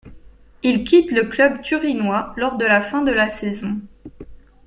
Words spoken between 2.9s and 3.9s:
de la saison.